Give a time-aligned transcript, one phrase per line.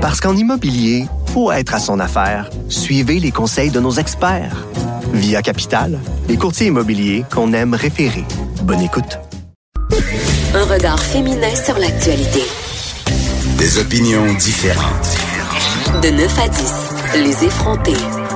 [0.00, 1.04] Parce qu'en immobilier,
[1.34, 2.48] faut être à son affaire.
[2.70, 4.66] Suivez les conseils de nos experts.
[5.12, 8.24] Via Capital, les courtiers immobiliers qu'on aime référer.
[8.62, 9.18] Bonne écoute.
[10.54, 12.42] Un regard féminin sur l'actualité.
[13.58, 15.18] Des opinions différentes.
[16.02, 18.29] De 9 à 10, les effrontés.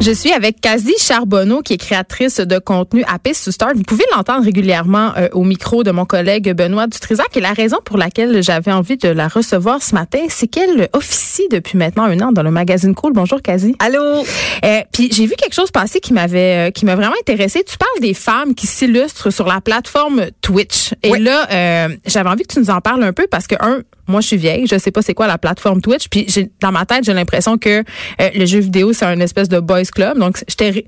[0.00, 3.76] Je suis avec Kazi Charbonneau, qui est créatrice de contenu à Pace to Start.
[3.76, 7.36] Vous pouvez l'entendre régulièrement euh, au micro de mon collègue Benoît Dutrisac.
[7.36, 11.46] Et la raison pour laquelle j'avais envie de la recevoir ce matin, c'est qu'elle officie
[11.50, 13.12] depuis maintenant un an dans le magazine Cool.
[13.12, 13.76] Bonjour, Kazi.
[13.78, 14.24] Allô?
[14.64, 17.62] Euh, puis j'ai vu quelque chose passer qui m'avait, euh, qui m'a vraiment intéressée.
[17.62, 20.94] Tu parles des femmes qui s'illustrent sur la plateforme Twitch.
[21.02, 23.82] Et là, euh, j'avais envie que tu nous en parles un peu parce que un,
[24.10, 26.72] moi, je suis vieille, je sais pas c'est quoi la plateforme Twitch, puis j'ai dans
[26.72, 30.18] ma tête, j'ai l'impression que euh, le jeu vidéo c'est un espèce de boys club.
[30.18, 30.84] Donc j'étais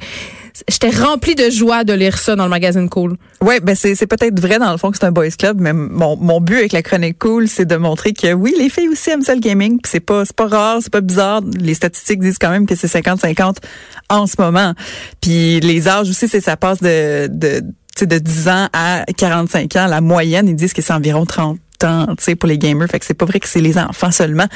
[0.68, 3.16] j'étais remplie de joie de lire ça dans le magazine Cool.
[3.40, 5.72] Ouais, ben c'est c'est peut-être vrai dans le fond que c'est un boys club, mais
[5.72, 9.10] mon mon but avec la chronique Cool, c'est de montrer que oui, les filles aussi
[9.10, 12.20] aiment ça le gaming, puis c'est pas c'est pas rare, c'est pas bizarre, les statistiques
[12.20, 13.56] disent quand même que c'est 50-50
[14.10, 14.74] en ce moment.
[15.20, 17.62] Puis les âges aussi, c'est ça passe de de
[18.00, 22.06] de 10 ans à 45 ans, la moyenne, ils disent que c'est environ 30 ans,
[22.16, 22.88] tu sais, pour les gamers.
[22.88, 24.46] Fait que c'est pas vrai que c'est les enfants seulement.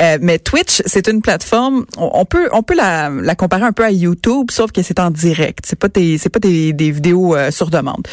[0.00, 1.84] Euh, mais Twitch, c'est une plateforme.
[1.96, 5.10] On, peut, on peut la, la, comparer un peu à YouTube, sauf que c'est en
[5.10, 5.64] direct.
[5.66, 8.06] C'est pas des, c'est pas des, des vidéos euh, sur demande.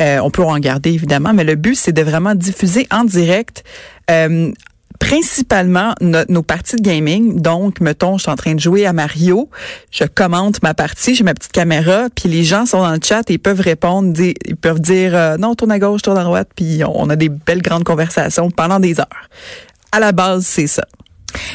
[0.00, 3.64] Euh, on peut en garder évidemment, mais le but c'est de vraiment diffuser en direct
[4.10, 4.52] euh,
[4.98, 7.40] principalement nos parties de gaming.
[7.40, 9.48] Donc, mettons, je suis en train de jouer à Mario,
[9.90, 13.30] je commente ma partie, j'ai ma petite caméra, puis les gens sont dans le chat
[13.30, 16.48] et ils peuvent répondre, ils peuvent dire euh, non, tourne à gauche, tourne à droite,
[16.54, 19.28] puis on a des belles grandes conversations pendant des heures.
[19.92, 20.84] À la base, c'est ça.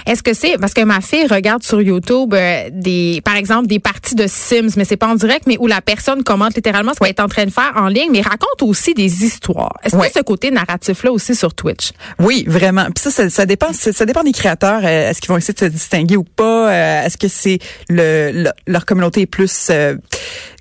[0.06, 3.80] Est-ce que c'est parce que ma fille regarde sur YouTube euh, des par exemple des
[3.80, 7.00] parties de Sims mais c'est pas en direct mais où la personne commente littéralement ce
[7.00, 9.74] qu'elle est en train de faire en ligne mais raconte aussi des histoires.
[9.84, 11.92] Est-ce que ce côté narratif là aussi sur Twitch?
[12.20, 12.86] Oui, vraiment.
[12.86, 15.66] Puis ça, ça, dépend ça, dépend des créateurs euh, est-ce qu'ils vont essayer de se
[15.66, 19.72] distinguer ou pas euh, est-ce que c'est le, leur communauté est plus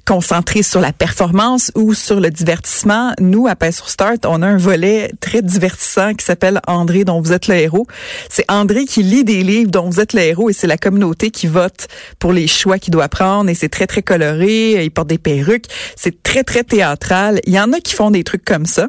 [0.05, 3.13] concentré sur la performance ou sur le divertissement.
[3.21, 7.21] Nous, à Pace sur Start, on a un volet très divertissant qui s'appelle André dont
[7.21, 7.87] vous êtes le héros.
[8.29, 11.31] C'est André qui lit des livres dont vous êtes le héros et c'est la communauté
[11.31, 11.89] qui vote
[12.19, 14.85] pour les choix qu'il doit prendre et c'est très, très coloré.
[14.85, 15.67] Il porte des perruques.
[15.97, 17.41] C'est très, très théâtral.
[17.47, 18.89] Il y en a qui font des trucs comme ça.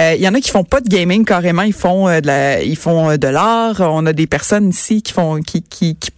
[0.00, 1.62] Euh, il y en a qui font pas de gaming carrément.
[1.62, 3.80] Ils font euh, de la, ils font euh, de l'art.
[3.80, 6.10] On a des personnes ici qui font, qui, qui, qui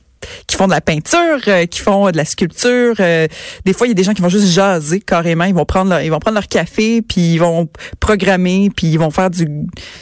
[0.47, 2.95] qui font de la peinture, euh, qui font de la sculpture.
[3.01, 3.27] Euh,
[3.65, 5.45] des fois, il y a des gens qui vont juste jaser carrément.
[5.45, 7.69] Ils vont prendre leur, ils vont prendre leur café, puis ils vont
[8.01, 9.49] programmer, puis ils vont faire du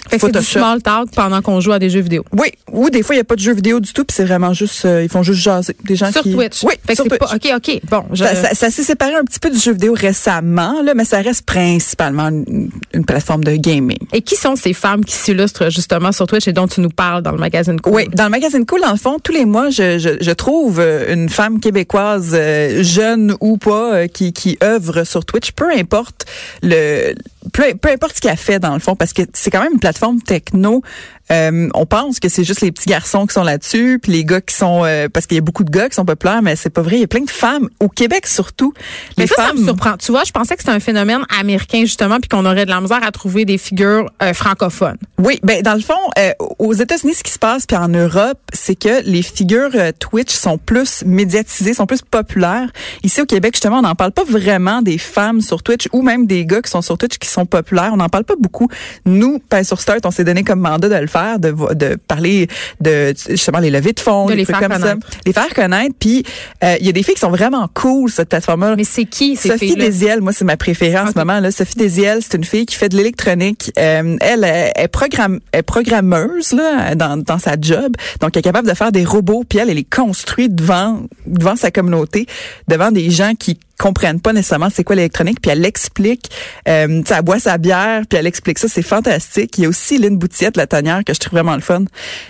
[0.09, 2.25] fait du small talk pendant qu'on joue à des jeux vidéo.
[2.33, 4.25] Oui, ou des fois il y a pas de jeux vidéo du tout, puis c'est
[4.25, 5.77] vraiment juste euh, ils font juste jaser.
[5.85, 6.63] Des gens sur qui Twitch.
[6.65, 7.19] Oui, fait sur Twitch.
[7.19, 7.81] Pas, ok, ok.
[7.91, 8.25] Bon, je...
[8.25, 11.21] ça, ça, ça s'est séparé un petit peu du jeu vidéo récemment, là, mais ça
[11.21, 13.99] reste principalement une, une, plateforme de gaming.
[14.13, 17.23] Et qui sont ces femmes qui s'illustrent justement sur Twitch et dont tu nous parles
[17.23, 17.95] dans le magazine Cool?
[17.95, 20.81] Oui, dans le magazine Cool, dans le fond, tous les mois, je, je, je trouve
[20.81, 25.71] euh, une femme québécoise euh, jeune ou pas euh, qui, qui œuvre sur Twitch, peu
[25.73, 26.27] importe
[26.63, 27.15] le
[27.53, 29.81] peu, peu importe ce qu'elle fait dans le fond, parce que c'est quand même une
[29.81, 30.83] plateforme techno
[31.33, 34.41] euh, on pense que c'est juste les petits garçons qui sont là-dessus, puis les gars
[34.41, 36.71] qui sont euh, parce qu'il y a beaucoup de gars qui sont populaires, mais c'est
[36.71, 36.97] pas vrai.
[36.97, 38.73] Il y a plein de femmes au Québec surtout.
[39.17, 39.57] Les mais ça, femmes...
[39.57, 39.97] ça me surprend.
[39.97, 42.81] Tu vois, je pensais que c'était un phénomène américain justement, puis qu'on aurait de la
[42.81, 44.99] misère à trouver des figures euh, francophones.
[45.19, 48.39] Oui, ben dans le fond, euh, aux États-Unis, ce qui se passe, puis en Europe,
[48.53, 52.69] c'est que les figures Twitch sont plus médiatisées, sont plus populaires.
[53.03, 56.27] Ici au Québec, justement, on n'en parle pas vraiment des femmes sur Twitch ou même
[56.27, 57.91] des gars qui sont sur Twitch qui sont populaires.
[57.93, 58.69] On n'en parle pas beaucoup.
[59.05, 62.49] Nous, pas sur Start, on s'est donné comme mandat de le faire de, de parler
[62.81, 65.07] de justement les levées de fonds, de les les trucs faire comme connaître.
[65.11, 65.95] ça, les faire connaître.
[65.99, 66.25] Puis
[66.65, 68.75] euh, il y a des filles qui sont vraiment cool cette plateforme-là.
[68.77, 69.77] Mais c'est qui ces Sophie?
[69.77, 71.51] Desiel, moi c'est ma préférée en ce moment là.
[71.51, 73.71] Sophie Desiel, c'est une fille qui fait de l'électronique.
[73.79, 78.69] Euh, elle programme, elle est programmeuse là dans, dans sa job, donc elle est capable
[78.69, 79.45] de faire des robots.
[79.49, 82.27] Puis elle, elle est construite devant devant sa communauté,
[82.69, 86.31] devant des gens qui comprennent pas nécessairement c'est quoi l'électronique, puis elle l'explique.
[86.69, 89.59] Euh, elle boit sa bière, puis elle explique ça, c'est fantastique.
[89.59, 91.85] Il y a aussi Lynn Boutiette, la tanière, que je trouve vraiment le fun.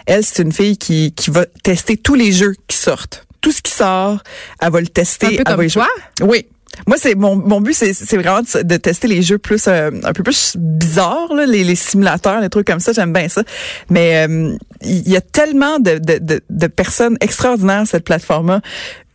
[0.06, 3.26] Elle, c'est une fille qui, qui va tester tous les jeux qui sortent.
[3.40, 4.22] Tout ce qui sort,
[4.60, 5.26] elle va le tester.
[5.26, 5.82] Un peu elle comme va y jouer.
[6.22, 6.46] Oui.
[6.86, 10.12] Moi, c'est mon, mon but, c'est, c'est vraiment de, tester les jeux plus euh, un
[10.12, 12.92] peu plus bizarres, là, les, les simulateurs, les trucs comme ça.
[12.92, 13.42] J'aime bien ça.
[13.88, 18.60] Mais euh, il y a tellement de, de, de, de personnes extraordinaires cette plateforme-là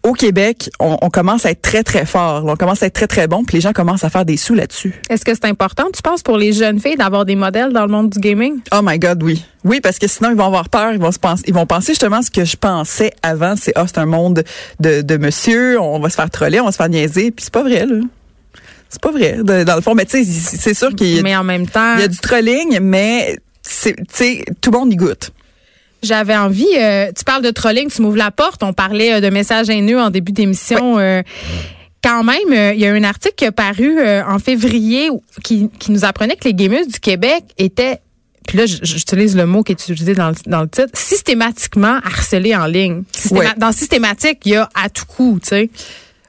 [0.03, 2.43] au Québec, on, on, commence à être très, très fort.
[2.45, 4.53] On commence à être très, très bon, puis les gens commencent à faire des sous
[4.53, 4.99] là-dessus.
[5.09, 7.91] Est-ce que c'est important, tu penses, pour les jeunes filles d'avoir des modèles dans le
[7.91, 8.59] monde du gaming?
[8.71, 9.45] Oh my God, oui.
[9.63, 10.93] Oui, parce que sinon, ils vont avoir peur.
[10.93, 13.55] Ils vont se penser, ils vont penser justement ce que je pensais avant.
[13.55, 14.43] C'est, ah, c'est un monde
[14.79, 15.79] de, de monsieur.
[15.79, 17.29] On va se faire troller, on va se faire niaiser.
[17.31, 17.97] Puis c'est pas vrai, là.
[18.89, 19.95] C'est pas vrai, dans le fond.
[19.95, 22.07] Mais tu sais, c'est sûr qu'il y a, Mais en même temps, il y a
[22.09, 25.31] du trolling, mais c'est, tu sais, tout le monde y goûte.
[26.03, 29.29] J'avais envie, euh, tu parles de trolling, tu m'ouvres la porte, on parlait euh, de
[29.29, 30.97] messages haineux en début d'émission.
[30.97, 31.21] Euh,
[32.03, 35.09] quand même, euh, il y a un article qui a paru euh, en février
[35.43, 37.99] qui, qui nous apprenait que les gameuses du Québec étaient,
[38.47, 42.55] puis là j'utilise le mot qui est utilisé dans le, dans le titre, systématiquement harcelées
[42.55, 43.03] en ligne.
[43.15, 43.47] Systéma- Ouais.
[43.57, 45.69] Dans systématique, il y a à tout coup, tu sais.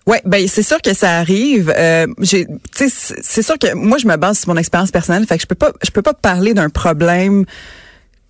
[0.07, 1.73] Ouais, ben c'est sûr que ça arrive.
[1.75, 5.43] Euh, j'ai, c'est sûr que moi je me base sur mon expérience personnelle, fait que
[5.43, 7.47] je peux pas, je peux pas parler d'un problème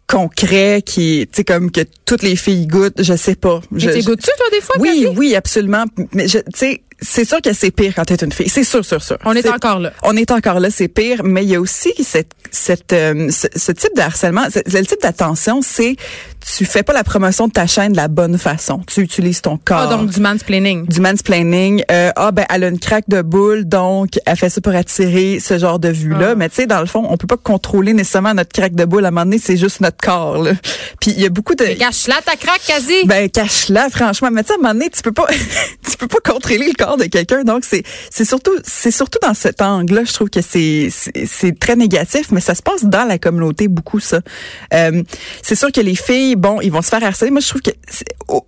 [0.07, 3.03] concret qui, tu sais, comme que toutes les filles goûtent.
[3.03, 3.61] Je sais pas.
[3.75, 5.85] Je- Mais t'es je- goûtes-tu, toi, des fois, Oui, oui, absolument.
[6.15, 8.49] Mais je, tu sais, c'est sûr que c'est pire quand t'es une fille.
[8.49, 9.19] C'est sûr, sûr, sûr.
[9.25, 9.93] On est encore là.
[10.03, 11.23] On est encore là, c'est pire.
[11.25, 14.87] Mais il y a aussi cette, cette, euh, ce, ce type de harcèlement, ce- le
[14.87, 15.97] type d'attention, c'est
[16.57, 18.81] tu fais pas la promotion de ta chaîne de la bonne façon.
[18.87, 20.87] Tu utilises ton corps Ah, donc du mansplaining.
[20.87, 21.85] du mansplaining.
[21.91, 25.39] Euh, ah ben elle a une craque de boule, donc elle fait ça pour attirer
[25.41, 26.31] ce genre de vue là.
[26.31, 26.35] Ah.
[26.35, 29.05] Mais tu sais dans le fond, on peut pas contrôler nécessairement notre craque de boule.
[29.05, 30.43] À un moment donné, c'est juste notre corps.
[30.43, 30.53] Là.
[31.01, 33.05] Puis il y a beaucoup de Cache-la ta craque, quasi.
[33.07, 34.29] ben cache-la franchement.
[34.33, 35.27] Mais tu sais à un moment donné, tu peux pas
[35.91, 37.45] tu peux pas contrôler le corps de quelqu'un.
[37.45, 41.77] Donc c'est c'est surtout c'est surtout dans cet angle-là, je trouve que c'est c'est très
[41.77, 42.31] négatif.
[42.31, 44.21] Mais ça se passe dans la communauté beaucoup ça.
[44.75, 45.03] Euh,
[45.43, 47.31] c'est sûr que les filles, bon, ils vont se faire harceler.
[47.31, 47.71] Moi je trouve que
[48.29, 48.47] au-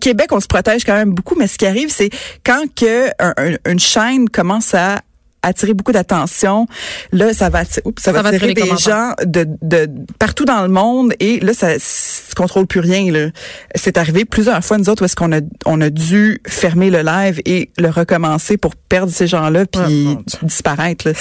[0.00, 2.10] Québec, on se protège quand même beaucoup, mais ce qui arrive, c'est
[2.46, 5.00] quand que un- un- une chaîne commence à
[5.42, 6.66] attirer beaucoup d'attention,
[7.12, 9.88] là, ça va, attirer, oups, ça va Ça va attirer des gens de, de
[10.18, 13.10] partout dans le monde et là, ça se contrôle plus rien.
[13.10, 13.28] Là.
[13.74, 17.00] C'est arrivé plusieurs fois, nous autres, où est-ce qu'on a, on a dû fermer le
[17.02, 20.38] live et le recommencer pour perdre ces gens-là puis mon Dieu.
[20.42, 21.08] disparaître.
[21.08, 21.14] Là.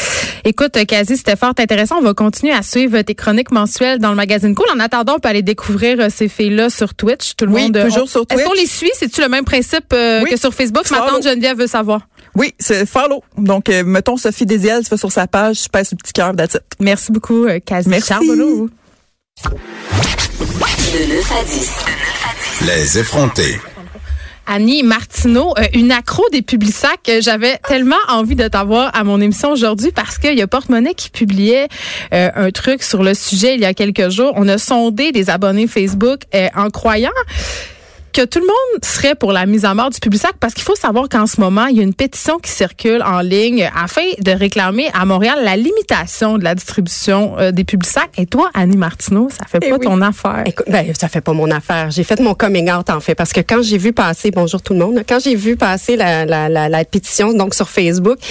[0.43, 1.97] Écoute, quasi, c'était fort intéressant.
[1.99, 4.65] On va continuer à suivre tes chroniques mensuelles dans le magazine Cool.
[4.75, 7.35] En attendant, on peut aller découvrir euh, ces filles-là sur Twitch.
[7.37, 7.77] Tout le Oui, monde.
[7.77, 8.61] euh, toujours on- sur Est-ce qu'on Twitch.
[8.61, 8.91] les suit?
[8.95, 10.29] C'est-tu le même principe euh, Oui.
[10.31, 10.89] que sur Facebook?
[10.91, 12.01] Ma tante Geneviève veut savoir.
[12.35, 13.23] Oui, c'est follow.
[13.37, 16.33] Donc, euh, mettons Sophie Désiel, tu vas sur sa page, tu passes le petit cœur,
[16.39, 16.59] it.
[16.79, 18.07] Merci beaucoup, euh, Quasi Merci.
[18.07, 18.69] Charbonneau.
[19.43, 21.71] De 9 à 10.
[22.67, 23.59] Les effrontés.
[24.51, 27.11] Annie Martineau, euh, une accro des Publisac.
[27.19, 31.11] J'avais tellement envie de t'avoir à mon émission aujourd'hui parce qu'il y a Porte-Monnaie qui
[31.11, 31.67] publiait
[32.15, 34.33] euh, un truc sur le sujet il y a quelques jours.
[34.35, 37.11] On a sondé des abonnés Facebook euh, en croyant
[38.13, 40.75] que tout le monde serait pour la mise à mort du Publisac parce qu'il faut
[40.75, 44.31] savoir qu'en ce moment, il y a une pétition qui circule en ligne afin de
[44.31, 48.09] réclamer à Montréal la limitation de la distribution euh, des Publisac.
[48.17, 49.85] Et toi, Annie Martineau, ça fait Eh pas oui.
[49.85, 50.43] ton affaire.
[50.45, 51.91] Écoute, ben, ça fait pas mon affaire.
[51.91, 54.73] J'ai fait mon coming out, en fait, parce que quand j'ai vu passer, bonjour tout
[54.73, 58.27] le monde, quand j'ai vu passer la, la, la, la pétition, donc sur Facebook, tu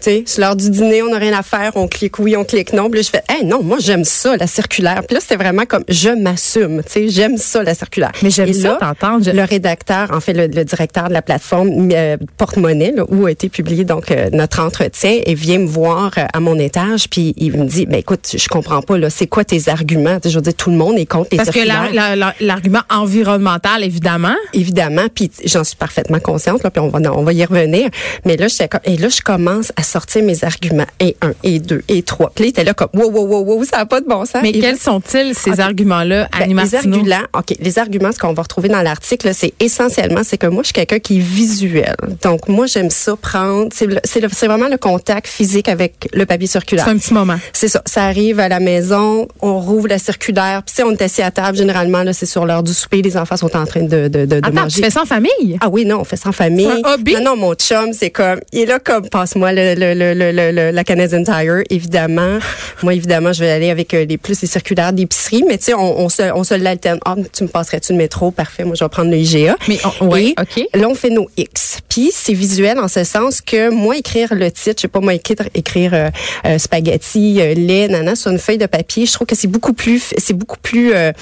[0.00, 2.72] sais, c'est l'heure du dîner, on n'a rien à faire, on clique oui, on clique
[2.72, 2.88] non.
[2.90, 5.02] Puis là, je fais, hey, non, moi, j'aime ça, la circulaire.
[5.06, 8.12] Puis là, c'était vraiment comme, je m'assume, tu sais, j'aime ça, la circulaire.
[8.22, 11.90] Mais j'aime ça là, Je- Le rédacteur, en fait, le, le directeur de la plateforme
[11.92, 16.12] euh, Porte-Monnaie, là, où a été publié donc euh, notre entretien, et vient me voir
[16.18, 19.26] euh, à mon étage, puis il me dit, ben écoute, je comprends pas, là, c'est
[19.26, 20.18] quoi tes arguments?
[20.24, 23.82] Je veux dire, tout le monde est contre les Parce que la- la- l'argument environnemental,
[23.84, 24.34] évidemment.
[24.52, 27.88] Évidemment, puis j'en suis parfaitement consciente, là, puis on va, on va y revenir.
[28.24, 31.82] Mais là, comme, et là, je commence à sortir mes arguments, et un, et deux,
[31.88, 32.30] et trois.
[32.34, 34.24] Puis là, il était là comme, wow, wow, wow, wow, ça n'a pas de bon
[34.24, 34.42] sens.
[34.42, 37.04] Mais Et quels là, sont-ils, ces arguments-là, ben, Annie les arguments,
[37.36, 40.66] OK, les arguments, ce qu'on va retrouver dans l'article, c'est essentiellement, c'est que moi, je
[40.68, 41.94] suis quelqu'un qui est visuel.
[42.22, 46.84] Donc, moi, j'aime ça prendre, c'est vraiment le contact physique avec le papier circulaire.
[46.84, 47.36] C'est un petit moment.
[47.52, 47.82] C'est ça.
[47.86, 50.62] Ça arrive à la maison, on rouvre la circulaire.
[50.64, 53.16] Puis si on est assis à table, généralement, là, c'est sur l'heure du souper, les
[53.16, 54.76] enfants sont en train de, de, de, de Attends, manger.
[54.76, 55.58] tu fais ça en famille?
[55.60, 56.66] Ah oui, non, on fait ça en famille.
[56.66, 57.14] Un hobby?
[57.14, 60.32] Non, non, mon chum, c'est comme, il est là comme, passe-moi le, le, le, le,
[60.32, 62.38] le- le- la Canadian Tire, évidemment.
[62.82, 65.74] Moi, évidemment, je vais aller avec euh, les plus les circulaires d'épicerie, mais tu sais,
[65.74, 66.98] on, on se, on se l'alterne.
[67.04, 68.30] Ah, tu me passerais-tu le métro?
[68.30, 69.56] Parfait, moi, je vais prendre le IGA.
[69.68, 70.78] Mais on- ouais, Et.
[70.78, 71.78] Là, on fait nos X.
[71.88, 75.14] Puis, c'est visuel en ce sens que moi, écrire le titre, je sais pas, moi,
[75.14, 76.10] écrire, écrire euh,
[76.46, 79.72] euh, spaghetti, euh, lait, nana, sur une feuille de papier, je trouve que c'est beaucoup
[79.72, 81.12] plus, c'est beaucoup plus euh,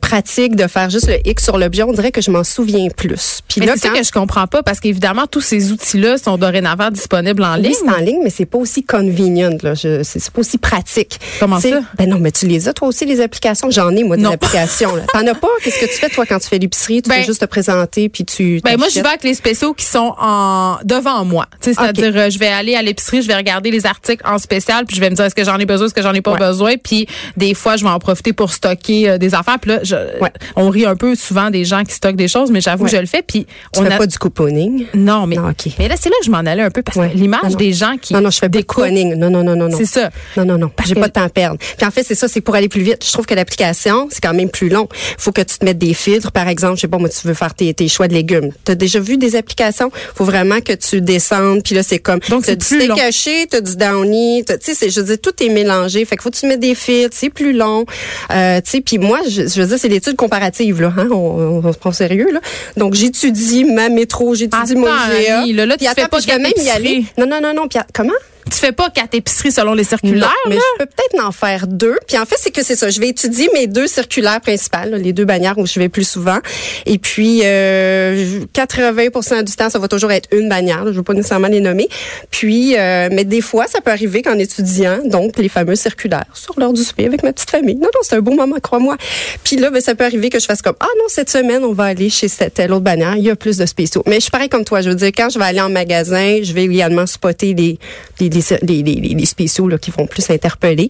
[0.00, 1.82] pratique de faire juste le X sur l'objet.
[1.82, 3.40] On dirait que je m'en souviens plus.
[3.48, 6.36] Puis Mais là, c'est ça que je comprends pas parce qu'évidemment, tous ces outils-là sont
[6.36, 7.74] dorénavant disponibles en Oui, ligne.
[7.74, 9.56] c'est en ligne, mais c'est pas aussi convenient.
[9.62, 9.74] Là.
[9.74, 11.18] Je, c'est, c'est pas aussi pratique.
[11.40, 11.80] Comment ça?
[11.98, 13.70] Ben non, mais tu les as toi aussi les applications?
[13.70, 14.32] J'en ai moi des Non.
[14.32, 14.94] applications.
[14.94, 15.02] Là.
[15.12, 15.48] T'en as pas?
[15.64, 18.08] Qu'est-ce que tu fais toi quand tu fais l'épicerie Tu Ben, fais juste te présenter
[18.08, 18.60] puis tu.
[18.64, 21.46] Ben moi, je vais avec les spéciaux qui sont en devant moi.
[21.60, 24.38] Tu sais, C'est-à-dire, euh, je vais aller à l'épicerie, je vais regarder les articles en
[24.38, 26.20] spécial, puis je vais me dire est-ce que j'en ai besoin, est-ce que j'en ai
[26.20, 26.38] pas Ouais.
[26.38, 26.74] besoin.
[26.82, 29.58] Puis des fois, je vais en profiter pour stocker euh, des affaires.
[29.60, 30.30] Puis là, je, Ouais.
[30.56, 32.90] on rit un peu souvent des gens qui stockent des choses, mais j'avoue, Ouais.
[32.90, 33.22] que je le fais.
[33.22, 34.86] Puis on fais a pas du couponing?
[34.94, 35.72] non, mais Non, ok.
[35.78, 37.96] mais là, c'est là que je m'en allais un peu parce que l'image des gens
[38.00, 39.14] qui Non, non, je fais pas de découpent, couponing.
[39.14, 39.76] Non, non, non, non, non.
[39.76, 40.10] C'est ça.
[40.36, 40.70] Non, non, non.
[40.86, 41.58] J'ai pas de temps à perdre.
[41.76, 43.04] Puis en fait, c'est ça, c'est pour aller plus vite.
[43.06, 44.88] Je trouve que l'application, c'est quand même plus long.
[45.18, 46.76] Faut que tu te mettes des filtres, par exemple.
[46.76, 48.50] Je sais bon, moi, tu veux faire tes, tes choix de légumes.
[48.64, 49.90] Tu as déjà vu des applications?
[50.14, 53.60] faut vraiment que tu descendes, puis là, c'est comme, Donc, c'est du steak haché, t'as
[53.60, 56.04] du downy, tu sais, je veux dire, tout est mélangé.
[56.04, 57.84] Fait qu'il faut que tu mets des fils, c'est plus long.
[58.30, 61.14] Euh, tu sais, puis moi, je, je veux dire, c'est l'étude comparative, là, hein, on,
[61.14, 62.40] on, on se prend au sérieux, là.
[62.76, 65.40] Donc, j'étudie ma métro, j'étudie mon IGA.
[65.40, 67.04] Annie, là, là, tu fais pas quatre même y aller.
[67.16, 68.12] Non, non, non, non, puis comment?
[68.50, 70.62] Tu fais pas quatre épiceries selon les circulaires, Non, mais là?
[70.78, 71.96] je peux peut-être en faire deux.
[72.06, 72.90] Puis en fait, c'est que c'est ça.
[72.90, 76.38] Je vais étudier mes deux circulaires principales, les deux bannières où je vais plus souvent.
[76.86, 80.82] Et puis, euh, 80 du temps, ça va toujours être une bannière.
[80.84, 81.88] Je ne veux pas nécessairement les nommer.
[82.30, 86.58] Puis, euh, mais des fois, ça peut arriver qu'en étudiant, donc les fameux circulaires, sur
[86.58, 87.76] l'heure du souper avec ma petite famille.
[87.76, 88.96] Non, non, c'est un beau moment, crois-moi.
[89.44, 91.72] Puis là, ben, ça peut arriver que je fasse comme, ah non, cette semaine, on
[91.72, 93.16] va aller chez cette telle autre bannière.
[93.16, 94.02] Il y a plus de spéciaux.
[94.06, 94.80] Mais je suis pareil comme toi.
[94.80, 97.78] Je veux dire, quand je vais aller en magasin, je vais également spotter les,
[98.20, 100.88] les, les, les, les- les- les spéciaux là, qui vont plus interpeller.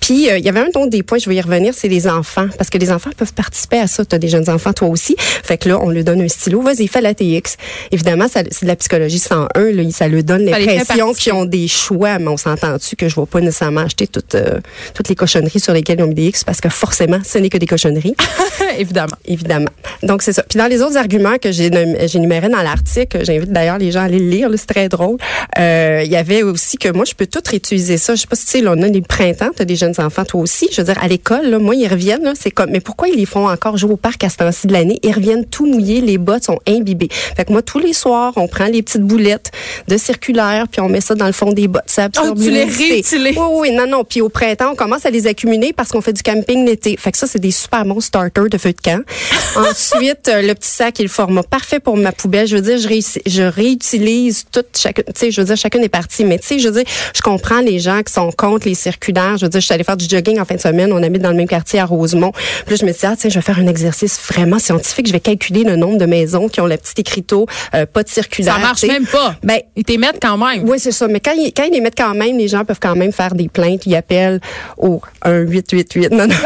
[0.00, 2.06] Puis, euh, il y avait un autre des points, je vais y revenir, c'est les
[2.06, 2.46] enfants.
[2.58, 4.04] Parce que les enfants peuvent participer à ça.
[4.04, 5.14] Tu as des jeunes enfants, toi aussi.
[5.18, 6.62] Fait que là, on lui donne un stylo.
[6.62, 7.56] Vas-y, fais la TX.
[7.90, 9.48] Évidemment, ça- c'est de la psychologie 101.
[9.72, 12.18] Là, ça lui donne l'impression qu'ils ont des choix.
[12.18, 14.60] Mais on s'entend-tu que je ne vais pas nécessairement acheter toutes, euh,
[14.94, 16.44] toutes les cochonneries sur lesquelles ils ont mis des X?
[16.44, 18.14] Parce que forcément, ce n'est que des cochonneries.
[18.78, 19.16] Évidemment.
[19.26, 19.68] Évidemment.
[20.02, 20.42] Donc, c'est ça.
[20.48, 24.18] Puis dans les autres arguments que j'énumérais dans l'article, j'invite d'ailleurs les gens à aller
[24.18, 25.16] le lire, c'est très drôle.
[25.58, 28.14] Euh, il y avait aussi que moi, je peux tout réutiliser ça.
[28.14, 29.94] Je sais pas si tu sais, là, on a les printemps, tu as des jeunes
[29.98, 30.68] enfants, toi aussi.
[30.72, 33.16] Je veux dire, à l'école, là, moi, ils reviennent, là, c'est comme, mais pourquoi ils
[33.16, 34.98] les font encore jouer au parc à ce temps-ci de l'année?
[35.02, 37.08] Ils reviennent tout mouillés, les bottes sont imbibées.
[37.10, 39.50] Fait que moi, tous les soirs, on prend les petites boulettes
[39.88, 41.82] de circulaire, puis on met ça dans le fond des bottes.
[41.86, 43.06] Ça absorbe Oh, tu les réutilises.
[43.38, 44.04] Oui, oui, non, non.
[44.04, 46.96] Puis au printemps, on commence à les accumuler parce qu'on fait du camping l'été.
[46.96, 49.02] Fait que ça, c'est des super bons starters de feu de camp.
[49.56, 52.46] Ensuite, euh, le petit sac est le format parfait pour ma poubelle.
[52.46, 55.04] Je veux dire, je, réussi- je réutilise toute chacune.
[55.06, 56.24] Tu sais, je veux dire, chacune est partie.
[56.24, 59.36] Mais tu sais, je veux dire, je comprends les gens qui sont contre les circulaires.
[59.38, 60.92] Je veux dire, je suis allée faire du jogging en fin de semaine.
[60.92, 62.32] On habite dans le même quartier à Rosemont.
[62.32, 65.06] Puis là, je me dis, ah, tiens, je vais faire un exercice vraiment scientifique.
[65.06, 68.08] Je vais calculer le nombre de maisons qui ont le petit écriteau, euh, pas de
[68.08, 68.54] circulaire.
[68.54, 69.36] Ça marche même pas.
[69.42, 70.68] Ben, Ils t'émettent quand même.
[70.68, 71.08] oui, c'est ça.
[71.08, 73.34] Mais quand ils, quand ils les mettent quand même, les gens peuvent quand même faire
[73.34, 73.82] des plaintes.
[73.86, 74.40] Ils appellent
[74.78, 76.14] au 1-888.
[76.14, 76.34] Non, non.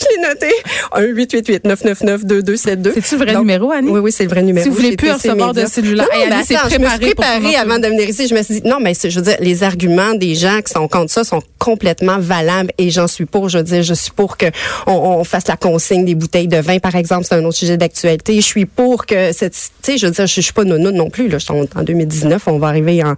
[0.00, 0.50] Je l'ai noté.
[0.92, 2.92] 1-888-999-2272.
[2.94, 3.90] C'est-tu le vrai Donc, numéro, Annie?
[3.90, 4.64] Oui, oui, c'est le vrai numéro.
[4.64, 6.06] Si vous voulez plus recevoir de cellulaire.
[6.12, 8.26] Non, non, mais s'est attends, je me suis préparée avant de venir ici.
[8.28, 10.72] Je me suis dit, non, mais c'est- je veux dire, les arguments des gens qui
[10.72, 13.48] sont contre ça sont complètement valables et j'en suis pour.
[13.48, 14.46] Je veux dire, je suis pour que
[14.86, 17.24] on, on fasse la consigne des bouteilles de vin, par exemple.
[17.28, 18.36] C'est un autre sujet d'actualité.
[18.36, 20.90] Je suis pour que cette, tu sais, je veux dire, je, je suis pas nono
[20.90, 21.38] non plus, là.
[21.38, 22.42] Je suis en, en 2019.
[22.46, 23.12] On va arriver en,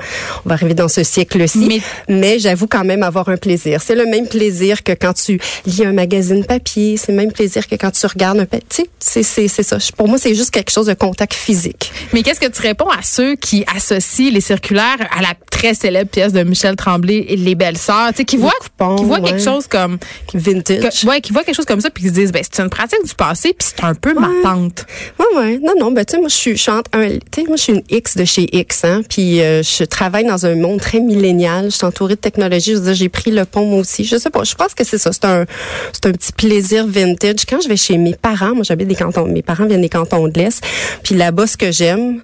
[0.44, 1.66] on va arriver dans ce siècle-ci.
[1.68, 3.80] Mais- Mais j'avoue quand même avoir un plaisir.
[3.82, 6.96] C'est le même plaisir que quand tu lis un magazine papier.
[6.96, 9.78] C'est le même plaisir que quand tu regardes un Tu sais, c'est, c'est, c'est ça.
[9.96, 11.92] Pour moi, c'est juste quelque chose de contact physique.
[12.12, 16.10] Mais qu'est-ce que tu réponds à ceux qui associent les circulaires à la très célèbre
[16.10, 18.52] pièce de Michel Tremblay, Les Belles Sœurs, tu sais, qui voient,
[18.98, 19.30] qui voient ouais.
[19.30, 19.98] quelque chose comme,
[20.34, 21.02] Vintage.
[21.02, 22.68] que- ouais, qui voient quelque chose comme ça puis qui se disent, ben, c'est une
[22.70, 24.84] pratique du passé puis c'est un peu ma tante.
[25.18, 25.58] Ouais, ouais.
[25.62, 27.56] Non, non, ben, tu sais, moi, je suis, je suis entre un, tu sais, moi,
[27.56, 29.02] je suis une X de chez X, hein.
[29.08, 31.66] Puis, euh, je travaille dans un monde très millénial.
[31.70, 32.72] Je suis entourée de technologie.
[32.72, 34.04] Je veux dire, j'ai pris le pont, moi aussi.
[34.04, 34.44] Je sais pas.
[34.44, 35.12] Je pense que c'est ça.
[35.12, 35.44] C'est un,
[35.92, 37.46] c'est un petit plaisir vintage.
[37.48, 40.28] Quand je vais chez mes parents, moi, j'habite des cantons, mes parents viennent des cantons
[40.28, 40.62] de l'Est.
[41.02, 42.20] Puis là-bas, ce que j'aime,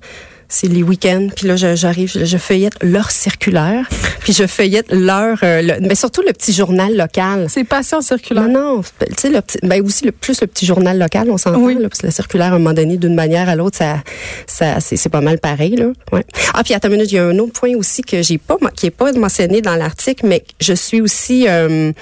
[0.52, 1.28] c'est les week-ends.
[1.34, 3.88] Puis là, je- j'arrive, je, je feuillette leur circulaire.
[4.20, 7.46] Puis je feuillette leur, euh, le- mais surtout le petit journal local.
[7.48, 8.48] C'est passion circulaire.
[8.48, 11.38] Non, non, tu sais, le petit, ben aussi le plus le petit journal local, on
[11.38, 11.74] s'entend, Oui.
[11.74, 13.96] là, parce que la circulaire, à un moment donné, d'une manière à l'autre, ça,
[14.46, 15.86] ça, c'est, c'est pas mal pareil, là.
[16.12, 16.24] Ouais.
[16.54, 18.56] Ah, puis attends une minute, il y a un autre point aussi que j'ai pas,
[18.76, 21.92] qui est pas mentionné dans l'article, mais je suis aussi, euh,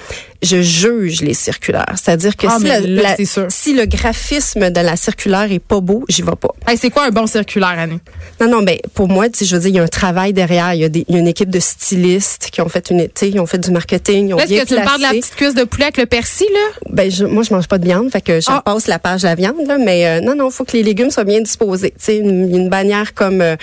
[0.41, 1.95] je juge les circulaires.
[2.01, 6.03] C'est-à-dire que Ah, si, mais là, la- le graphisme de la circulaire est pas beau,
[6.09, 6.49] j'y vais pas.
[6.67, 7.99] Hey, c'est quoi un bon circulaire, Annie?
[8.39, 10.33] Non, non, ben pour moi, tu sais, je veux dire, il y a un travail
[10.33, 10.73] derrière.
[10.73, 13.03] Il y a, des, il y a une équipe de stylistes qui ont fait une,
[13.05, 15.03] tu sais, ils ont fait du marketing, ils ont Est-ce que tu me parles de
[15.03, 15.19] la placé.
[15.21, 16.79] petite cuisse de poulet avec le persil, là?
[16.89, 18.61] Ben je, moi je mange pas de viande, fait que je Ah.
[18.65, 21.11] passe la page de la viande là, mais euh, non non, faut que les légumes
[21.11, 21.91] soient bien disposés.
[21.91, 23.55] Tu sais une, une bannière comme euh,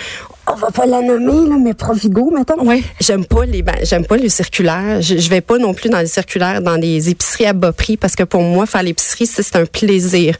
[0.51, 2.65] on va pas la nommer là, mais Provigo mettons.
[2.65, 2.83] Ouais.
[2.99, 5.01] J'aime pas les ban- j'aime pas le circulaire.
[5.01, 7.97] Je, je vais pas non plus dans les circulaires dans les épiceries à bas prix
[7.97, 10.35] parce que pour moi faire l'épicerie c'est c'est un plaisir.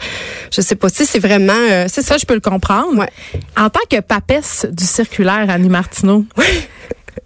[0.52, 2.18] Je sais pas, sais c'est vraiment euh, c'est ça.
[2.18, 2.98] Je peux le comprendre.
[3.00, 3.10] Ouais.
[3.58, 6.26] En tant que papesse du circulaire, Annie Martineau,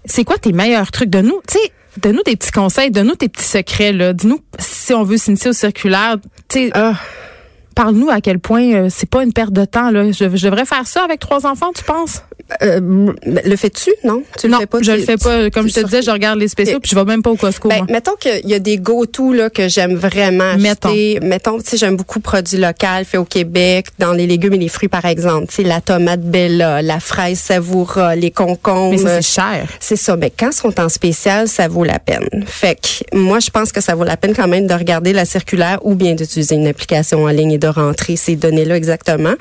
[0.06, 1.10] c'est quoi tes meilleurs trucs?
[1.10, 1.40] De nous?
[1.48, 1.72] Tu sais,
[2.02, 4.14] donne-nous des petits conseils, donne-nous tes petits secrets, là.
[4.14, 6.18] Dis-nous si on veut s'initier au circulaire.
[6.50, 6.94] Tu sais, Ah.
[7.76, 10.12] parle-nous à quel point euh, c'est pas une perte de temps, là.
[10.12, 12.24] Je, je devrais faire ça avec trois enfants, tu penses?
[12.62, 14.22] Euh, le fais-tu, non?
[14.38, 14.78] Tu non, le fais pas?
[14.82, 15.50] je Tu- le fais pas.
[15.50, 17.70] Comme je te disais, je regarde les spéciaux puis je vais même pas au Costco.
[17.70, 17.88] Ben, moi.
[17.90, 20.90] mettons qu'il y a des go-to là que j'aime vraiment Mettons.
[20.90, 21.20] acheter.
[21.22, 24.68] Mettons, tu sais, j'aime beaucoup produits locaux faits au Québec, dans les légumes et les
[24.68, 25.48] fruits par exemple.
[25.48, 28.92] Tu sais, la tomate Bella, la fraise Savoura, les concombres.
[29.04, 29.66] Mais c'est cher.
[29.80, 30.16] C'est ça.
[30.16, 32.44] Mais quand ils sont en spécial, ça vaut la peine.
[32.46, 35.26] Fait que moi, je pense que ça vaut la peine quand même de regarder la
[35.26, 39.34] circulaire ou bien d'utiliser une application en ligne et de rentrer ces données-là exactement.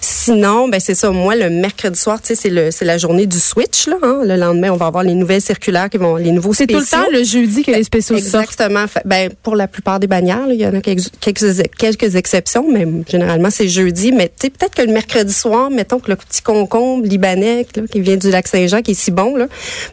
[0.00, 1.10] Sinon, ben c'est ça.
[1.10, 3.96] Moi, le mercredi soir, tu sais, c'est le c'est la journée du switch là.
[4.02, 4.20] hein.
[4.24, 6.84] Le lendemain, on va avoir les nouvelles circulaires qui vont les nouveaux C'est tout le
[6.84, 8.44] temps le jeudi que les spéciaux sortent.
[8.50, 8.86] Exactement.
[8.86, 12.14] Fait- Ben, pour la plupart des bannières, là, il y en a quelques, quelques, quelques
[12.14, 14.12] exceptions, mais généralement, c'est jeudi.
[14.12, 17.82] Mais tu sais, peut-être que le mercredi soir, mettons que le petit concombre libanais là,
[17.90, 19.46] qui vient du lac Saint-Jean, qui est si bon, là,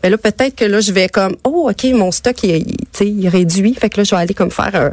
[0.03, 2.65] ben là, peut-être que là, je vais comme, oh, OK, mon stock, il,
[3.01, 3.73] il, réduit.
[3.73, 4.91] Fait que là, je vais aller comme faire un...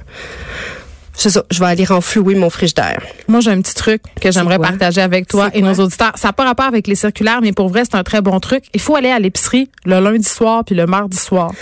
[1.21, 3.03] C'est ça, je vais aller renflouer mon frigidaire.
[3.29, 6.13] Moi, j'ai un petit truc que j'aimerais partager avec toi et nos auditeurs.
[6.17, 8.65] Ça n'a pas rapport avec les circulaires, mais pour vrai, c'est un très bon truc.
[8.73, 11.53] Il faut aller à l'épicerie le lundi soir puis le mardi soir.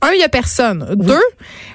[0.00, 0.94] Un, il y a personne.
[0.94, 1.18] Deux,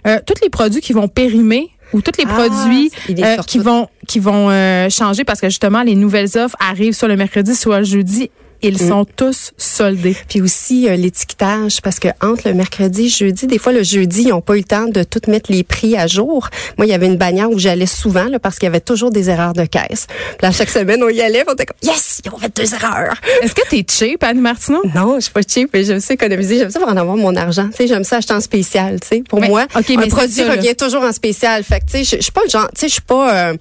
[0.08, 3.90] euh, tous les produits qui vont périmer ou tous les Ah, produits euh, qui vont
[4.08, 7.80] qui vont euh, changer parce que justement les nouvelles offres arrivent soit le mercredi soit
[7.80, 8.32] le jeudi.
[8.68, 8.90] Ils Mm.
[8.90, 10.16] sont tous soldés.
[10.28, 14.24] Puis aussi euh, l'étiquetage, parce que entre le mercredi et jeudi, des fois le jeudi,
[14.24, 16.50] ils n'ont pas eu le temps de tout mettre les prix à jour.
[16.78, 19.12] Moi, il y avait une bannière où j'allais souvent là, parce qu'il y avait toujours
[19.12, 20.08] des erreurs de caisse.
[20.08, 22.74] Puis là, chaque semaine, on y allait, on était comme yes, ils ont fait deux
[22.74, 23.16] erreurs.
[23.42, 24.82] Est-ce que t'es cheap, Annie Martineau?
[24.96, 27.36] Non, je suis pas cheap, mais j'aime ça économiser, j'aime ça pour en avoir mon
[27.36, 27.68] argent.
[27.70, 29.00] Tu sais, j'aime ça acheter en spécial.
[29.00, 31.64] Tu sais, pour Mais- moi, ok, un produit ça, revient toujours en spécial.
[31.64, 33.54] Fait que tu sais, je suis pas le genre, tu sais, je suis pas, euh,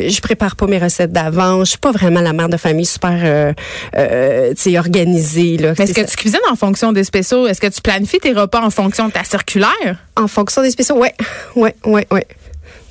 [0.00, 1.66] je prépare pas mes recettes d'avance.
[1.66, 3.52] Je suis pas vraiment la mère de famille super, euh,
[3.96, 4.51] euh,
[5.58, 5.74] là.
[5.78, 6.16] Mais est-ce C'est que ça.
[6.16, 7.46] tu cuisines en fonction des spéciaux?
[7.46, 9.98] Est-ce que tu planifies tes repas en fonction de ta circulaire?
[10.16, 11.14] En fonction des spéciaux, ouais,
[11.56, 12.26] ouais, ouais, ouais.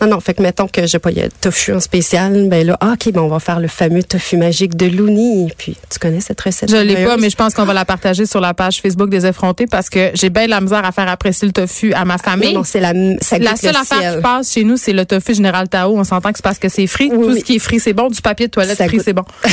[0.02, 2.66] Non, non, fait que mettons que j'ai pas, il y a tofu en spécial, ben
[2.66, 5.54] là, ah, ok, ben on va faire le fameux tofu magique de Looney.
[5.58, 6.72] Puis, tu connais cette recette?
[6.72, 9.26] Je l'ai pas, mais je pense qu'on va la partager sur la page Facebook des
[9.26, 12.54] effrontés parce que j'ai bien la misère à faire apprécier le tofu à ma famille.
[12.54, 14.16] Non, non, c'est la, ça la seule le affaire ciel.
[14.16, 15.96] qui passe chez nous, c'est le tofu général Tao.
[15.96, 17.10] On s'entend que c'est parce que c'est frit.
[17.12, 17.40] Oui, Tout oui.
[17.40, 18.08] ce qui est frit, c'est bon.
[18.08, 19.26] Du papier de toilette Ça frit, c'est bon.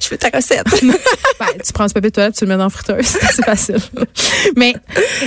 [0.00, 0.66] Je fais ta recette.
[1.40, 3.06] Ben, tu prends ce papier de toilette, tu le mets dans la friteuse.
[3.34, 3.78] c'est facile.
[4.56, 4.74] Mais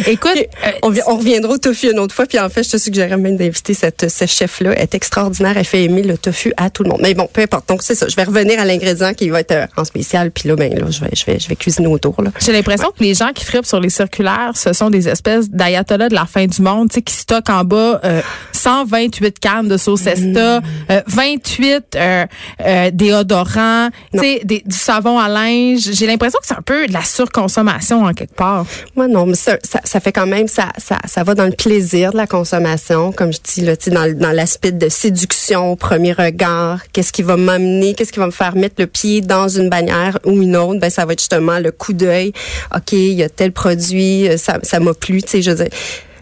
[0.05, 0.71] écoute, euh,
[1.07, 2.25] on reviendra au tofu une autre fois.
[2.25, 4.77] Puis en fait, je te suggérerais même d'inviter cette, ce chef-là.
[4.79, 5.57] Est extraordinaire.
[5.57, 6.99] Elle fait aimer le tofu à tout le monde.
[7.01, 7.67] Mais bon, peu importe.
[7.69, 8.07] Donc, c'est ça.
[8.07, 10.31] Je vais revenir à l'ingrédient qui va être euh, en spécial.
[10.31, 12.15] Puis là, ben, là, je vais, je vais, je vais cuisiner autour.
[12.39, 16.09] J'ai l'impression que les gens qui frippent sur les circulaires, ce sont des espèces d'ayatollahs
[16.09, 18.21] de la fin du monde, tu sais, qui stockent en bas euh,
[18.53, 22.25] 128 cannes de sauce Esta, euh, 28 euh,
[22.65, 25.81] euh, déodorants, tu sais, des- du savon à linge.
[25.93, 28.65] J'ai l'impression que c'est un peu de la surconsommation en quelque part.
[28.95, 31.51] Moi, non, mais ça, ça, ça fait quand même, ça, ça, ça va dans le
[31.51, 36.81] plaisir de la consommation, comme je dis, là, dans, l'aspect de séduction, au premier regard,
[36.91, 40.17] qu'est-ce qui va m'amener, qu'est-ce qui va me faire mettre le pied dans une bannière
[40.25, 42.33] ou une autre, ben, ça va être justement le coup d'œil.
[42.75, 45.69] OK, il y a tel produit, euh, ça, ça m'a plu, tu sais, je veux.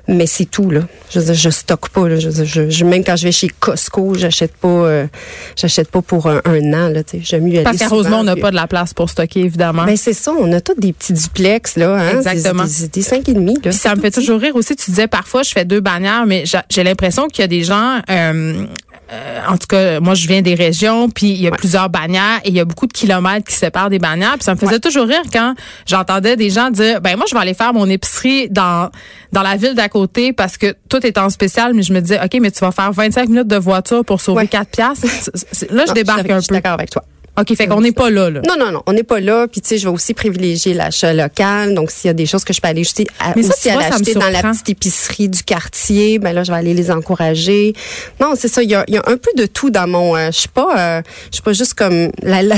[0.08, 0.82] Mais c'est tout, là.
[1.10, 2.20] Je veux dire, je stocke pas, là.
[2.20, 5.08] Je, veux dire, je, je- même quand je vais chez Costco, j'achète pas, euh,
[5.56, 7.24] j'achète pas pour un, un an, là, tu sais.
[7.24, 9.86] J'aime mieux y aller Parce on n'a pas de la place pour stocker, évidemment.
[9.86, 12.66] ben c'est ça, on a tous des petits duplex là, hein, Exactement.
[12.66, 13.60] des, des, des cinq et demi là.
[13.64, 14.76] Puis ça me fait toujours rire aussi.
[14.76, 17.64] Tu disais parfois, je fais deux bannières, mais j'a- j'ai l'impression qu'il y a des
[17.64, 18.00] gens.
[18.10, 18.66] euh,
[19.12, 22.40] euh, en tout cas, moi, je viens des régions, puis il y a plusieurs bannières
[22.44, 24.34] et il y a beaucoup de kilomètres qui séparent des bannières.
[24.34, 25.54] Puis ça me faisait toujours rire quand
[25.86, 28.90] j'entendais des gens dire, ben moi, je vais aller faire mon épicerie dans
[29.32, 31.74] dans la ville d'à côté parce que tout est en spécial.
[31.74, 34.42] Mais je me disais, ok, mais tu vas faire 25 minutes de voiture pour sauver
[34.44, 34.48] Ouais.
[34.48, 35.06] 4 piastres.
[35.72, 36.56] Là, je Non, débarque un Je suis peu.
[36.56, 37.04] d'accord avec toi.
[37.40, 38.42] Ok, fait qu'on n'est pas là, là.
[38.48, 39.48] Non, non, non, on n'est pas là.
[39.48, 41.74] Puis tu sais, je vais aussi privilégier l'achat local.
[41.76, 43.70] Donc s'il y a des choses que je peux aller acheter, à, Mais ça, aussi
[43.70, 46.92] vois, à l'acheter dans la petite épicerie du quartier, ben là je vais aller les
[46.92, 47.74] encourager.
[48.22, 48.64] Non, c'est ça.
[48.64, 50.16] Il y a, y a un peu de tout dans mon.
[50.16, 52.56] euh, je suis pas, euh, je suis pas juste comme la, la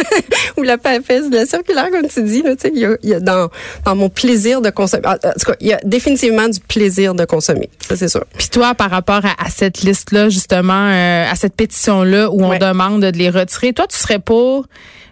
[0.56, 2.42] ou la papesse de la circulaire comme tu dis.
[2.42, 3.48] Là, tu sais, il y a, y a dans
[3.84, 5.06] dans mon plaisir de consommer.
[5.06, 7.68] En tout cas, il y a définitivement du plaisir de consommer.
[7.88, 8.24] Ça c'est sûr.
[8.38, 12.50] Puis toi, par rapport à, à cette liste-là, justement, euh, à cette pétition-là où on
[12.50, 12.58] Ouais.
[12.58, 14.18] demande de les retirer, toi, tu serais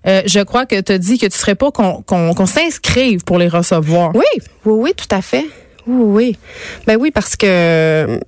[0.07, 3.49] euh, je crois que tu as dit que tu serais pas qu'on s'inscrive pour les
[3.49, 4.14] recevoir.
[4.14, 4.25] Oui,
[4.64, 5.47] oui, oui, tout à fait.
[5.87, 6.38] Oui, oui.
[6.87, 8.21] Ben oui, parce que,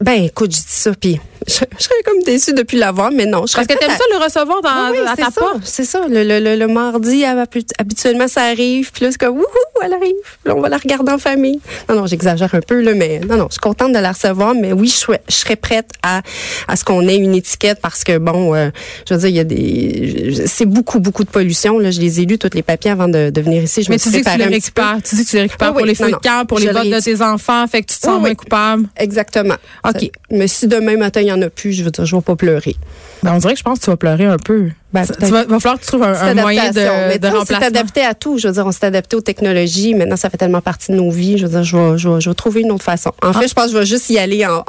[0.00, 3.46] ben écoute, je dis ça, puis je, je serais comme déçue depuis l'avoir, mais non.
[3.46, 5.40] Je Parce que t'aimes à- ça le recevoir dans, Oui, oui, à c'est ta ça,
[5.40, 5.60] porte.
[5.64, 6.06] c'est ça.
[6.08, 8.90] Le, le, le, le mardi, habi- habituellement, ça arrive.
[8.92, 9.44] Puis là, c'est comme, wouhou,
[9.82, 10.14] elle arrive.
[10.22, 11.60] Puis là, on va la regarder en famille.
[11.88, 14.54] Non, non, j'exagère un peu, là, mais non, non, je suis contente de la recevoir.
[14.54, 16.22] Mais oui, je, serais- je serais prête à,
[16.68, 18.70] à ce qu'on ait une étiquette parce que, bon, euh,
[19.08, 20.44] je veux dire, il y a des...
[20.46, 21.78] C'est beaucoup, beaucoup de pollution.
[21.78, 23.82] Là, je les ai lus, tous les papiers, avant de, de venir ici.
[23.82, 24.98] Je Mais me tu suis dis que tu les récupères.
[25.04, 26.90] Tu dis que tu les récupères Oui, pour les feux de camp, pour les l'ai
[26.90, 28.84] de tes enfants, fait que tu te sens moins coupable.
[28.96, 29.54] Exactement.
[29.84, 30.10] OK.
[30.30, 32.36] Mais si demain matin, il n'y en a plus, je veux dire, je vais pas
[32.36, 32.76] pleurer.
[33.22, 34.70] Ben, on dirait que je pense que tu vas pleurer un peu.
[34.94, 37.54] Ben, Ça- tu vas, va falloir que tu trouves un, moyen de, de On s'est
[37.56, 38.38] adapté à tout.
[38.38, 39.92] Je veux dire, on s'est adapté aux technologies.
[39.92, 41.36] Maintenant, ça fait tellement partie de nos vies.
[41.36, 43.10] Je veux dire, je vais, je vais, je vais trouver une autre façon.
[43.20, 44.64] En fait, je pense que je vais juste y aller en,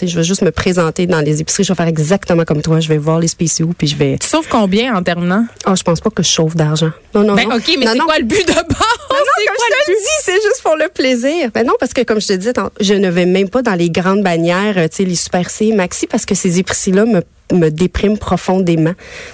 [0.00, 1.64] je vais juste me présenter dans les épiceries.
[1.64, 2.78] Je vais faire exactement comme toi.
[2.78, 4.16] Je vais voir les spéciaux puis je vais.
[4.18, 5.44] Tu sauves combien en terminant?
[5.66, 6.92] Oh, je pense pas que je chauffe d'argent.
[7.14, 7.56] Non, non, Ben, non.
[7.56, 8.62] OK, mais c'est quoi le but de base?
[8.62, 10.00] Non, comme quoi je te le le but?
[10.00, 11.50] dis, c'est juste pour le plaisir.
[11.52, 13.74] Ben non, parce que comme je te disais, tant- je ne vais même pas dans
[13.74, 17.68] les grandes bannières, tu sais, les Super C, Maxi, parce que ces épiceries-là me, me
[17.70, 18.92] dépriment profondément.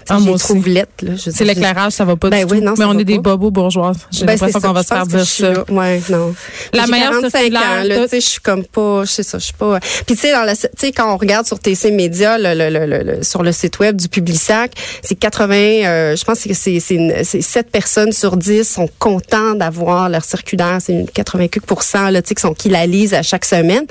[0.09, 2.65] Ah, je trouve veux C'est l'éclairage, ça va pas Ben du oui, tout.
[2.67, 3.93] non, mais on est des bobos bourgeois.
[4.11, 5.53] J'ai Ben, l'impression qu'on va se faire dire ça.
[5.53, 5.65] là?
[5.71, 6.35] Ouais, non.
[6.75, 9.23] La meilleure 45 circulaire, ans, là, tout- tu sais, je suis comme pas, je sais
[9.23, 9.81] ça, je suis pas.
[9.81, 12.87] Puis tu sais dans la tu sais quand on regarde sur TC Média le, le,
[13.17, 14.73] le, sur le site web du Publisac,
[15.03, 18.89] c'est 80 euh, je pense que c'est c'est une- c'est 7 personnes sur 10 sont
[18.99, 23.15] contents d'avoir leur circulaire, c'est une 80 là, tu sais qui sont qui la lisent
[23.15, 23.85] à chaque semaine.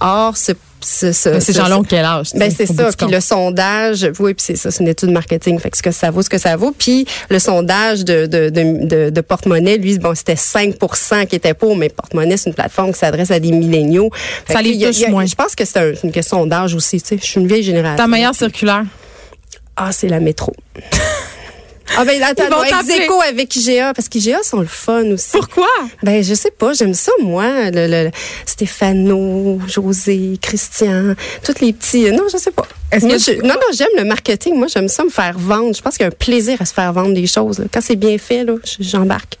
[0.00, 0.52] Or ce
[0.86, 2.28] ce, ce- Ces ce- gens-là ont quel âge?
[2.34, 2.88] ben c'est ça.
[2.96, 5.58] Puis le sondage, oui, puis c'est ça, c'est une étude marketing.
[5.58, 6.72] Fait que ce que ça vaut, ce que ça vaut.
[6.76, 11.88] Puis le sondage de de de, porte-monnaie, lui, bon, c'était 5% qui étaient pour, mais
[11.88, 14.10] porte-monnaie, c'est une plateforme qui s'adresse à des milléniaux.
[14.46, 15.26] Fait Ça les touche moins.
[15.26, 17.00] Je pense que c'est un- une question d'âge aussi.
[17.00, 17.96] Tu sais, je suis une vieille génération.
[17.96, 18.84] Ta meilleure circulaire?
[19.76, 20.52] Ah, c'est la métro.
[21.96, 23.04] Ah ben attends, Ils vont non, ex t'appeler.
[23.04, 25.30] aequo avec IGA parce qu'IGA sont le fun aussi.
[25.32, 25.68] Pourquoi?
[26.02, 28.10] Ben je sais pas, j'aime ça moi, le, le-
[28.44, 32.10] Stéphano, José, Christian, tous les petits.
[32.10, 32.66] Non, je sais pas.
[32.90, 34.56] Est-ce Moi, que je- tu- non non, j'aime le marketing.
[34.56, 35.74] Moi, j'aime ça me faire vendre.
[35.76, 37.58] Je pense qu'il y a un plaisir à se faire vendre des choses.
[37.60, 37.66] là.
[37.72, 39.38] Quand c'est bien fait, là, j'embarque.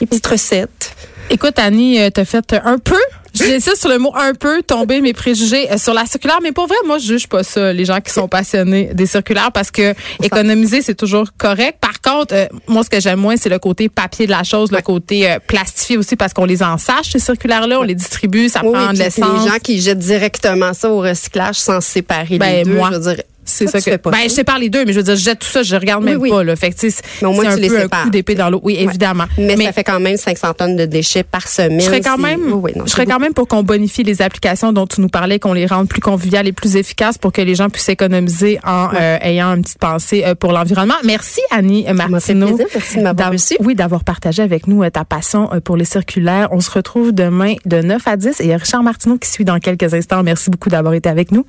[0.00, 0.92] Les petites recettes.
[1.30, 2.98] Écoute, Annie, euh, t'as fait un peu,
[3.34, 6.38] j'insiste sur le mot un peu, tomber mes préjugés euh, sur la circulaire.
[6.42, 9.52] Mais pour vrai, moi, je juge pas ça, les gens qui sont passionnés des circulaires,
[9.52, 11.78] parce que économiser, c'est toujours correct.
[11.80, 14.70] Par contre, euh, moi, ce que j'aime moins, c'est le côté papier de la chose,
[14.72, 18.60] le côté euh, plastifié aussi, parce qu'on les ensache, ces circulaires-là, on les distribue, ça
[18.64, 19.44] Oui, prend de l'essence.
[19.44, 22.74] les gens qui jettent directement ça au recyclage sans séparer Ben, les deux.
[22.74, 23.84] moi, je veux dire, C'est ça que.
[23.84, 25.62] fais pas Ben, je sépare les deux, mais je veux dire, je jette tout ça,
[25.62, 26.30] je regarde Oui, même oui.
[26.30, 26.56] pas, là.
[26.56, 28.02] Fait que, Mais au moins, c'est un tu les peu un sépares.
[28.04, 28.60] coup d'épée dans l'eau.
[28.62, 28.82] Oui, Ouais.
[28.84, 29.24] évidemment.
[29.38, 31.80] Mais, ça fait quand même 500 tonnes de déchets par semaine.
[31.80, 34.22] Je serais quand même, Oui, oui, non, je serais quand même pour qu'on bonifie les
[34.22, 37.40] applications dont tu nous parlais, qu'on les rende plus conviviales et plus efficaces pour que
[37.42, 40.94] les gens puissent économiser en euh, ayant une petite pensée euh, pour l'environnement.
[41.04, 42.56] Merci Annie Martineau.
[42.74, 43.32] Merci de m'avoir.
[43.60, 46.48] Oui, d'avoir partagé avec nous euh, ta passion pour les circulaires.
[46.52, 49.28] On se retrouve demain de 9 à 10 et il y a Richard Martineau qui
[49.30, 50.22] suit dans quelques instants.
[50.22, 51.44] Merci beaucoup d'avoir été avec nous.